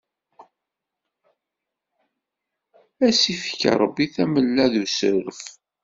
As 3.07 3.21
ifk 3.33 3.61
ṛabbi 3.79 4.05
tamella 4.13 4.65
d 4.71 4.75
usuref. 4.83 5.43